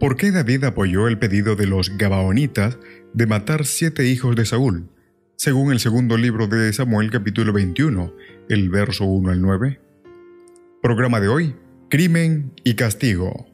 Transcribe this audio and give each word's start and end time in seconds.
¿Por 0.00 0.16
qué 0.16 0.30
David 0.30 0.64
apoyó 0.64 1.08
el 1.08 1.18
pedido 1.18 1.56
de 1.56 1.66
los 1.66 1.98
Gabaonitas 1.98 2.78
de 3.12 3.26
matar 3.26 3.66
siete 3.66 4.06
hijos 4.06 4.34
de 4.34 4.46
Saúl, 4.46 4.88
según 5.36 5.72
el 5.72 5.78
segundo 5.78 6.16
libro 6.16 6.46
de 6.46 6.72
Samuel 6.72 7.10
capítulo 7.10 7.52
21, 7.52 8.10
el 8.48 8.70
verso 8.70 9.04
1 9.04 9.30
al 9.30 9.42
9? 9.42 9.78
Programa 10.82 11.20
de 11.20 11.28
hoy, 11.28 11.54
Crimen 11.90 12.50
y 12.64 12.76
Castigo. 12.76 13.46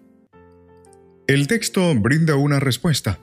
El 1.26 1.48
texto 1.48 1.92
brinda 1.96 2.36
una 2.36 2.60
respuesta, 2.60 3.18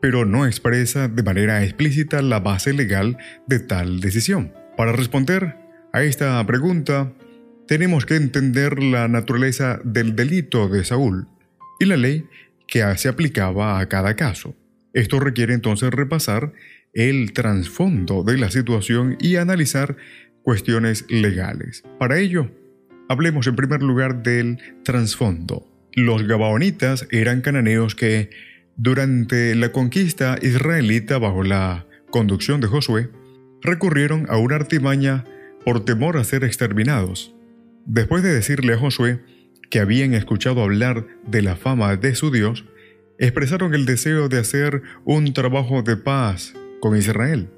pero 0.00 0.24
no 0.24 0.46
expresa 0.46 1.08
de 1.08 1.22
manera 1.22 1.62
explícita 1.62 2.22
la 2.22 2.40
base 2.40 2.72
legal 2.72 3.18
de 3.46 3.58
tal 3.60 4.00
decisión. 4.00 4.54
Para 4.78 4.92
responder 4.92 5.58
a 5.92 6.04
esta 6.04 6.42
pregunta, 6.46 7.12
tenemos 7.68 8.06
que 8.06 8.16
entender 8.16 8.82
la 8.82 9.08
naturaleza 9.08 9.78
del 9.84 10.16
delito 10.16 10.70
de 10.70 10.84
Saúl 10.84 11.28
y 11.78 11.84
la 11.84 11.98
ley 11.98 12.26
que 12.66 12.82
se 12.96 13.08
aplicaba 13.08 13.80
a 13.80 13.88
cada 13.88 14.16
caso. 14.16 14.54
Esto 14.92 15.20
requiere 15.20 15.54
entonces 15.54 15.90
repasar 15.90 16.52
el 16.94 17.32
trasfondo 17.32 18.22
de 18.24 18.38
la 18.38 18.50
situación 18.50 19.16
y 19.20 19.36
analizar 19.36 19.96
cuestiones 20.42 21.04
legales. 21.10 21.82
Para 21.98 22.18
ello, 22.18 22.50
hablemos 23.08 23.46
en 23.46 23.56
primer 23.56 23.82
lugar 23.82 24.22
del 24.22 24.58
trasfondo. 24.84 25.66
Los 25.92 26.26
gabaonitas 26.26 27.06
eran 27.10 27.40
cananeos 27.40 27.94
que, 27.94 28.30
durante 28.76 29.54
la 29.54 29.72
conquista 29.72 30.38
israelita 30.40 31.18
bajo 31.18 31.42
la 31.42 31.86
conducción 32.10 32.60
de 32.60 32.68
Josué, 32.68 33.10
recurrieron 33.62 34.26
a 34.28 34.38
una 34.38 34.56
artimaña 34.56 35.24
por 35.64 35.84
temor 35.84 36.16
a 36.16 36.24
ser 36.24 36.44
exterminados. 36.44 37.34
Después 37.84 38.22
de 38.22 38.32
decirle 38.32 38.74
a 38.74 38.78
Josué 38.78 39.20
que 39.70 39.80
habían 39.80 40.14
escuchado 40.14 40.62
hablar 40.62 41.06
de 41.26 41.42
la 41.42 41.56
fama 41.56 41.96
de 41.96 42.14
su 42.14 42.30
Dios, 42.30 42.64
expresaron 43.18 43.74
el 43.74 43.86
deseo 43.86 44.28
de 44.28 44.38
hacer 44.38 44.82
un 45.04 45.32
trabajo 45.32 45.82
de 45.82 45.96
paz 45.96 46.54
con 46.80 46.96
Israel. 46.96 47.48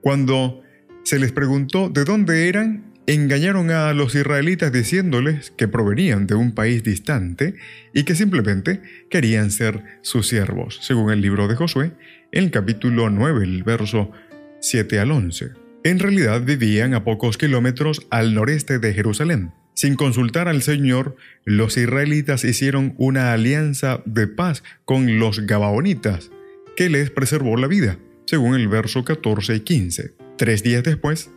Cuando 0.00 0.62
se 1.02 1.18
les 1.18 1.32
preguntó 1.32 1.88
de 1.88 2.04
dónde 2.04 2.48
eran, 2.48 2.90
engañaron 3.06 3.70
a 3.70 3.92
los 3.92 4.14
israelitas 4.14 4.72
diciéndoles 4.72 5.50
que 5.50 5.68
provenían 5.68 6.26
de 6.26 6.34
un 6.34 6.52
país 6.54 6.84
distante 6.84 7.54
y 7.92 8.04
que 8.04 8.14
simplemente 8.14 8.82
querían 9.08 9.50
ser 9.50 9.82
sus 10.02 10.28
siervos, 10.28 10.78
según 10.82 11.10
el 11.10 11.20
libro 11.20 11.48
de 11.48 11.56
Josué, 11.56 11.92
el 12.30 12.50
capítulo 12.50 13.10
9, 13.10 13.44
el 13.44 13.64
verso 13.64 14.12
7 14.60 15.00
al 15.00 15.10
11. 15.10 15.50
En 15.82 15.98
realidad 15.98 16.42
vivían 16.44 16.94
a 16.94 17.04
pocos 17.04 17.38
kilómetros 17.38 18.06
al 18.10 18.34
noreste 18.34 18.78
de 18.78 18.92
Jerusalén. 18.92 19.52
Sin 19.74 19.94
consultar 19.94 20.48
al 20.48 20.62
Señor, 20.62 21.16
los 21.44 21.76
israelitas 21.76 22.44
hicieron 22.44 22.94
una 22.98 23.32
alianza 23.32 24.02
de 24.04 24.26
paz 24.26 24.62
con 24.84 25.18
los 25.18 25.46
Gabaonitas, 25.46 26.30
que 26.76 26.90
les 26.90 27.10
preservó 27.10 27.56
la 27.56 27.66
vida, 27.66 27.98
según 28.26 28.54
el 28.54 28.68
verso 28.68 29.04
14 29.04 29.56
y 29.56 29.60
15. 29.60 30.14
Tres 30.36 30.62
días 30.62 30.82
después, 30.82 31.30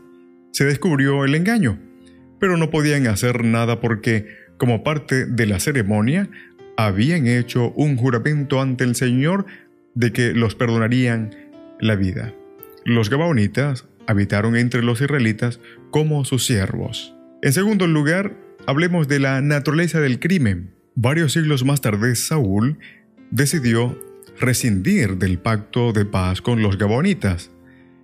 se 0.51 0.65
descubrió 0.65 1.25
el 1.25 1.35
engaño, 1.35 1.79
pero 2.39 2.57
no 2.57 2.69
podían 2.69 3.07
hacer 3.07 3.43
nada 3.43 3.79
porque, 3.79 4.27
como 4.57 4.83
parte 4.83 5.25
de 5.25 5.45
la 5.45 5.59
ceremonia, 5.59 6.29
habían 6.77 7.27
hecho 7.27 7.71
un 7.71 7.97
juramento 7.97 8.61
ante 8.61 8.83
el 8.83 8.95
Señor 8.95 9.45
de 9.95 10.11
que 10.11 10.33
los 10.33 10.55
perdonarían 10.55 11.31
la 11.79 11.95
vida. 11.95 12.33
Los 12.85 13.09
Gabaonitas 13.09 13.85
habitaron 14.07 14.55
entre 14.55 14.83
los 14.83 15.01
israelitas 15.01 15.59
como 15.91 16.25
sus 16.25 16.45
siervos. 16.45 17.15
En 17.43 17.51
segundo 17.51 17.87
lugar, 17.87 18.37
hablemos 18.67 19.09
de 19.09 19.19
la 19.19 19.41
naturaleza 19.41 19.99
del 19.99 20.21
crimen. 20.21 20.73
Varios 20.95 21.33
siglos 21.33 21.65
más 21.65 21.81
tarde, 21.81 22.15
Saúl 22.15 22.77
decidió 23.31 23.99
rescindir 24.39 25.17
del 25.17 25.39
pacto 25.39 25.91
de 25.91 26.05
paz 26.05 26.41
con 26.41 26.61
los 26.61 26.77
Gabonitas. 26.77 27.51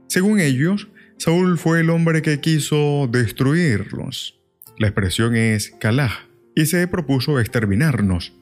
Según 0.07 0.41
ellos, 0.41 0.89
Saúl 1.15 1.57
fue 1.57 1.79
el 1.79 1.89
hombre 1.89 2.21
que 2.21 2.41
quiso 2.41 3.07
destruirlos. 3.09 4.37
La 4.77 4.87
expresión 4.87 5.37
es 5.37 5.71
kalaj 5.79 6.27
y 6.53 6.65
se 6.65 6.85
propuso 6.89 7.39
exterminarnos, 7.39 8.33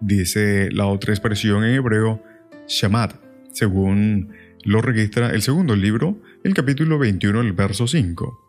dice 0.00 0.70
la 0.70 0.86
otra 0.86 1.12
expresión 1.12 1.64
en 1.64 1.74
hebreo 1.74 2.22
shamad, 2.68 3.10
según 3.50 4.32
lo 4.62 4.82
registra 4.82 5.30
el 5.30 5.42
segundo 5.42 5.74
libro, 5.74 6.22
el 6.44 6.54
capítulo 6.54 7.00
21, 7.00 7.40
el 7.40 7.54
verso 7.54 7.88
5. 7.88 8.43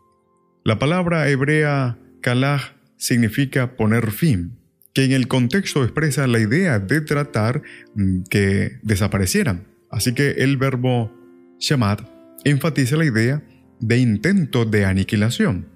La 0.66 0.80
palabra 0.80 1.28
hebrea 1.28 1.96
kalaj 2.20 2.72
significa 2.96 3.76
poner 3.76 4.10
fin, 4.10 4.58
que 4.94 5.04
en 5.04 5.12
el 5.12 5.28
contexto 5.28 5.84
expresa 5.84 6.26
la 6.26 6.40
idea 6.40 6.80
de 6.80 7.02
tratar 7.02 7.62
mm, 7.94 8.24
que 8.28 8.80
desaparecieran. 8.82 9.68
Así 9.92 10.12
que 10.12 10.30
el 10.38 10.56
verbo 10.56 11.12
shamad 11.60 12.00
enfatiza 12.42 12.96
la 12.96 13.04
idea 13.04 13.44
de 13.78 13.98
intento 13.98 14.64
de 14.64 14.86
aniquilación. 14.86 15.68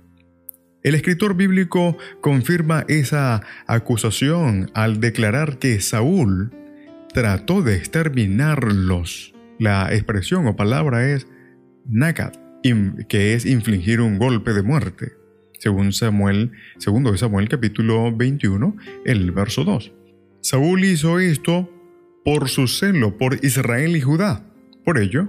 El 0.82 0.96
escritor 0.96 1.36
bíblico 1.36 1.96
confirma 2.20 2.84
esa 2.88 3.42
acusación 3.68 4.72
al 4.74 4.98
declarar 4.98 5.58
que 5.60 5.80
Saúl 5.80 6.50
trató 7.14 7.62
de 7.62 7.76
exterminarlos. 7.76 9.34
La 9.60 9.94
expresión 9.94 10.48
o 10.48 10.56
palabra 10.56 11.08
es 11.08 11.28
nakat, 11.86 12.36
que 13.08 13.34
es 13.34 13.46
infligir 13.46 14.00
un 14.00 14.18
golpe 14.18 14.52
de 14.52 14.62
muerte, 14.62 15.12
según 15.58 15.92
Samuel, 15.92 16.52
segundo 16.78 17.12
de 17.12 17.18
Samuel 17.18 17.48
capítulo 17.48 18.14
21, 18.14 18.76
el 19.06 19.30
verso 19.32 19.64
2. 19.64 19.92
Saúl 20.42 20.84
hizo 20.84 21.18
esto 21.18 21.70
por 22.22 22.50
su 22.50 22.68
celo 22.68 23.16
por 23.16 23.42
Israel 23.42 23.96
y 23.96 24.02
Judá. 24.02 24.46
Por 24.84 24.98
ello, 24.98 25.28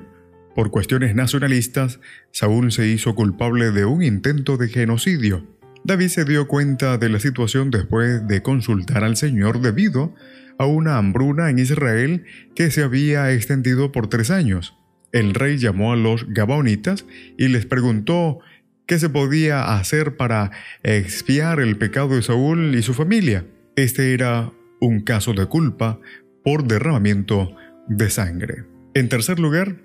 por 0.55 0.71
cuestiones 0.71 1.15
nacionalistas, 1.15 2.01
Saúl 2.31 2.73
se 2.73 2.87
hizo 2.87 3.15
culpable 3.15 3.71
de 3.71 3.85
un 3.85 4.03
intento 4.03 4.57
de 4.57 4.67
genocidio. 4.67 5.47
David 5.85 6.09
se 6.09 6.25
dio 6.25 6.47
cuenta 6.47 6.97
de 6.97 7.09
la 7.09 7.19
situación 7.19 7.71
después 7.71 8.27
de 8.27 8.41
consultar 8.41 9.05
al 9.05 9.15
Señor 9.15 9.61
debido 9.61 10.13
a 10.59 10.65
una 10.65 10.97
hambruna 10.97 11.49
en 11.49 11.59
Israel 11.59 12.25
que 12.55 12.71
se 12.71 12.83
había 12.83 13.31
extendido 13.31 13.91
por 13.93 14.07
tres 14.07 14.31
años 14.31 14.75
el 15.11 15.33
rey 15.33 15.57
llamó 15.57 15.93
a 15.93 15.95
los 15.95 16.25
Gabaonitas 16.27 17.05
y 17.37 17.47
les 17.47 17.65
preguntó 17.65 18.39
qué 18.85 18.99
se 18.99 19.09
podía 19.09 19.75
hacer 19.77 20.17
para 20.17 20.51
expiar 20.83 21.59
el 21.59 21.77
pecado 21.77 22.15
de 22.15 22.21
Saúl 22.21 22.75
y 22.75 22.81
su 22.81 22.93
familia. 22.93 23.45
Este 23.75 24.13
era 24.13 24.51
un 24.79 25.01
caso 25.01 25.33
de 25.33 25.45
culpa 25.45 25.99
por 26.43 26.65
derramamiento 26.65 27.55
de 27.87 28.09
sangre. 28.09 28.65
En 28.93 29.09
tercer 29.09 29.39
lugar, 29.39 29.77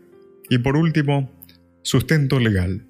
y 0.49 0.59
por 0.59 0.77
último, 0.77 1.31
sustento 1.83 2.41
legal. 2.41 2.87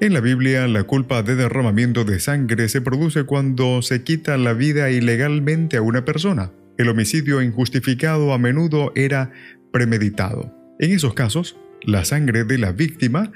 En 0.00 0.12
la 0.12 0.20
Biblia, 0.20 0.68
la 0.68 0.82
culpa 0.82 1.22
de 1.22 1.36
derramamiento 1.36 2.04
de 2.04 2.20
sangre 2.20 2.68
se 2.68 2.82
produce 2.82 3.24
cuando 3.24 3.80
se 3.80 4.02
quita 4.02 4.36
la 4.36 4.52
vida 4.52 4.90
ilegalmente 4.90 5.78
a 5.78 5.82
una 5.82 6.04
persona. 6.04 6.52
El 6.76 6.90
homicidio 6.90 7.40
injustificado 7.40 8.34
a 8.34 8.38
menudo 8.38 8.92
era 8.94 9.32
premeditado. 9.72 10.52
En 10.78 10.90
esos 10.90 11.14
casos, 11.14 11.56
la 11.82 12.04
sangre 12.04 12.44
de 12.44 12.58
la 12.58 12.72
víctima 12.72 13.32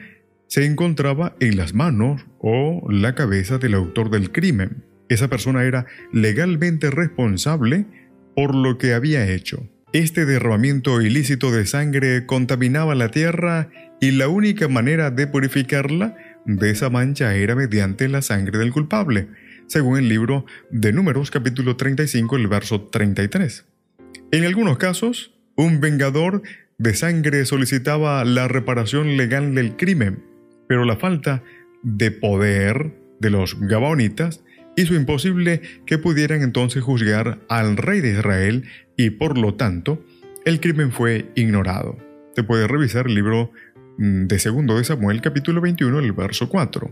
se 0.47 0.65
encontraba 0.65 1.37
en 1.41 1.57
las 1.57 1.75
manos 1.75 2.27
o 2.39 2.87
la 2.91 3.15
cabeza 3.15 3.59
del 3.59 3.75
autor 3.75 4.11
del 4.11 4.33
crimen. 4.33 4.85
Esa 5.09 5.29
persona 5.29 5.65
era 5.65 5.87
legalmente 6.13 6.91
responsable 6.91 7.87
por 8.35 8.55
lo 8.55 8.79
que 8.79 8.95
había 8.95 9.29
hecho. 9.31 9.69
Este 9.93 10.25
derramamiento 10.25 11.01
ilícito 11.01 11.51
de 11.51 11.67
sangre 11.67 12.27
contaminaba 12.27 12.95
la 12.95 13.11
tierra 13.11 13.71
y 14.01 14.13
la 14.13 14.29
única 14.29 14.69
manera 14.69 15.11
de 15.11 15.27
purificarla 15.27 16.17
de 16.47 16.71
esa 16.71 16.91
mancha 16.91 17.35
era 17.35 17.55
mediante 17.55 18.09
la 18.09 18.23
sangre 18.23 18.59
del 18.59 18.73
culpable, 18.73 19.29
según 19.67 19.99
el 19.99 20.09
libro 20.09 20.47
de 20.71 20.93
Números 20.93 21.31
capítulo 21.31 21.77
35, 21.77 22.37
el 22.37 22.49
verso 22.49 22.83
33. 22.83 23.67
En 24.33 24.45
algunos 24.45 24.79
casos, 24.79 25.35
un 25.57 25.81
vengador 25.81 26.43
de 26.81 26.95
sangre 26.95 27.45
solicitaba 27.45 28.25
la 28.25 28.49
reparación 28.49 29.19
legal 29.19 29.55
del 29.55 29.77
crimen, 29.77 30.25
pero 30.67 30.87
la 30.87 30.97
falta 30.97 31.43
de 31.83 32.11
poder 32.11 32.95
de 33.21 33.29
los 33.29 33.61
gabaonitas 33.61 34.43
hizo 34.77 34.95
imposible 34.95 35.61
que 35.85 35.99
pudieran 35.99 36.41
entonces 36.41 36.83
juzgar 36.83 37.39
al 37.51 37.77
rey 37.77 38.01
de 38.01 38.13
Israel 38.13 38.65
y 38.97 39.11
por 39.11 39.37
lo 39.37 39.57
tanto 39.57 40.03
el 40.47 40.59
crimen 40.61 40.91
fue 40.91 41.31
ignorado. 41.35 41.99
Se 42.35 42.45
puede 42.45 42.67
revisar 42.67 43.09
el 43.09 43.15
libro 43.15 43.53
mm, 43.99 44.25
de 44.27 44.39
segundo 44.39 44.79
de 44.79 44.85
Samuel 44.85 45.21
capítulo 45.21 45.61
21, 45.61 45.99
el 45.99 46.13
verso 46.13 46.49
4. 46.49 46.91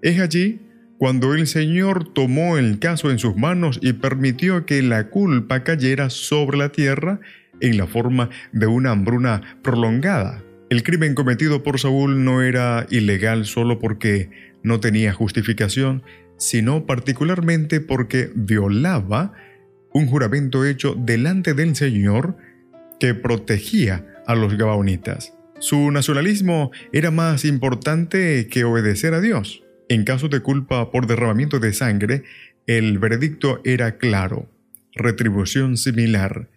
Es 0.00 0.20
allí 0.20 0.62
cuando 0.96 1.34
el 1.34 1.46
Señor 1.46 2.14
tomó 2.14 2.56
el 2.56 2.78
caso 2.78 3.10
en 3.10 3.18
sus 3.18 3.36
manos 3.36 3.78
y 3.82 3.92
permitió 3.92 4.64
que 4.64 4.80
la 4.80 5.10
culpa 5.10 5.64
cayera 5.64 6.08
sobre 6.08 6.56
la 6.56 6.70
tierra 6.70 7.20
en 7.60 7.76
la 7.76 7.86
forma 7.86 8.30
de 8.52 8.66
una 8.66 8.90
hambruna 8.90 9.58
prolongada. 9.62 10.42
El 10.70 10.82
crimen 10.82 11.14
cometido 11.14 11.62
por 11.62 11.80
Saúl 11.80 12.24
no 12.24 12.42
era 12.42 12.86
ilegal 12.90 13.46
solo 13.46 13.78
porque 13.78 14.30
no 14.62 14.80
tenía 14.80 15.12
justificación, 15.12 16.02
sino 16.36 16.86
particularmente 16.86 17.80
porque 17.80 18.30
violaba 18.34 19.32
un 19.92 20.06
juramento 20.06 20.64
hecho 20.64 20.94
delante 20.94 21.54
del 21.54 21.74
Señor 21.74 22.36
que 23.00 23.14
protegía 23.14 24.06
a 24.26 24.34
los 24.34 24.56
gabaonitas. 24.56 25.32
Su 25.60 25.90
nacionalismo 25.90 26.70
era 26.92 27.10
más 27.10 27.44
importante 27.44 28.46
que 28.48 28.64
obedecer 28.64 29.14
a 29.14 29.20
Dios. 29.20 29.64
En 29.88 30.04
caso 30.04 30.28
de 30.28 30.40
culpa 30.40 30.90
por 30.90 31.06
derramamiento 31.06 31.58
de 31.58 31.72
sangre, 31.72 32.22
el 32.66 32.98
veredicto 32.98 33.60
era 33.64 33.96
claro, 33.96 34.48
retribución 34.94 35.76
similar. 35.76 36.48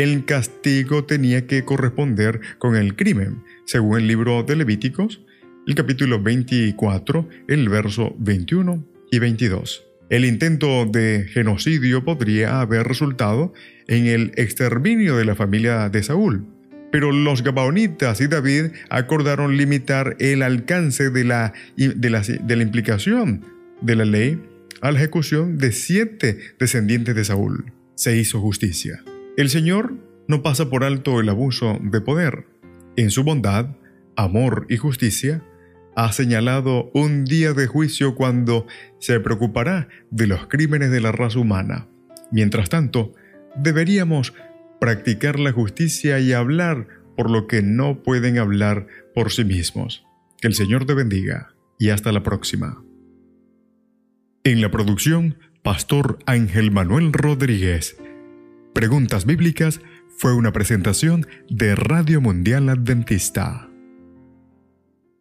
El 0.00 0.24
castigo 0.24 1.04
tenía 1.04 1.46
que 1.46 1.66
corresponder 1.66 2.40
con 2.56 2.74
el 2.74 2.96
crimen, 2.96 3.44
según 3.66 3.98
el 3.98 4.06
libro 4.06 4.42
de 4.44 4.56
Levíticos, 4.56 5.20
el 5.66 5.74
capítulo 5.74 6.22
24, 6.22 7.28
el 7.48 7.68
verso 7.68 8.16
21 8.18 8.82
y 9.10 9.18
22. 9.18 9.84
El 10.08 10.24
intento 10.24 10.86
de 10.86 11.26
genocidio 11.28 12.02
podría 12.02 12.62
haber 12.62 12.88
resultado 12.88 13.52
en 13.88 14.06
el 14.06 14.32
exterminio 14.36 15.18
de 15.18 15.26
la 15.26 15.34
familia 15.34 15.90
de 15.90 16.02
Saúl, 16.02 16.46
pero 16.90 17.12
los 17.12 17.44
Gabaonitas 17.44 18.22
y 18.22 18.26
David 18.26 18.68
acordaron 18.88 19.58
limitar 19.58 20.16
el 20.18 20.40
alcance 20.40 21.10
de 21.10 21.24
la, 21.24 21.52
de 21.76 22.08
la, 22.08 22.22
de 22.22 22.56
la 22.56 22.62
implicación 22.62 23.44
de 23.82 23.96
la 23.96 24.06
ley 24.06 24.40
a 24.80 24.92
la 24.92 24.98
ejecución 24.98 25.58
de 25.58 25.72
siete 25.72 26.38
descendientes 26.58 27.14
de 27.14 27.24
Saúl. 27.26 27.70
Se 27.96 28.16
hizo 28.16 28.40
justicia. 28.40 29.04
El 29.40 29.48
Señor 29.48 29.94
no 30.28 30.42
pasa 30.42 30.68
por 30.68 30.84
alto 30.84 31.18
el 31.18 31.30
abuso 31.30 31.78
de 31.80 32.02
poder. 32.02 32.46
En 32.96 33.10
su 33.10 33.24
bondad, 33.24 33.74
amor 34.14 34.66
y 34.68 34.76
justicia, 34.76 35.42
ha 35.96 36.12
señalado 36.12 36.90
un 36.92 37.24
día 37.24 37.54
de 37.54 37.66
juicio 37.66 38.14
cuando 38.14 38.66
se 38.98 39.18
preocupará 39.18 39.88
de 40.10 40.26
los 40.26 40.46
crímenes 40.46 40.90
de 40.90 41.00
la 41.00 41.10
raza 41.10 41.38
humana. 41.38 41.88
Mientras 42.30 42.68
tanto, 42.68 43.14
deberíamos 43.56 44.34
practicar 44.78 45.40
la 45.40 45.52
justicia 45.52 46.20
y 46.20 46.34
hablar 46.34 46.86
por 47.16 47.30
lo 47.30 47.46
que 47.46 47.62
no 47.62 48.02
pueden 48.02 48.36
hablar 48.36 48.88
por 49.14 49.32
sí 49.32 49.44
mismos. 49.44 50.04
Que 50.38 50.48
el 50.48 50.54
Señor 50.54 50.84
te 50.84 50.92
bendiga 50.92 51.54
y 51.78 51.88
hasta 51.88 52.12
la 52.12 52.22
próxima. 52.22 52.84
En 54.44 54.60
la 54.60 54.70
producción, 54.70 55.38
Pastor 55.62 56.18
Ángel 56.26 56.70
Manuel 56.72 57.14
Rodríguez. 57.14 57.96
Preguntas 58.74 59.26
Bíblicas 59.26 59.80
fue 60.16 60.34
una 60.34 60.52
presentación 60.52 61.26
de 61.48 61.74
Radio 61.74 62.20
Mundial 62.20 62.68
Adventista. 62.68 63.69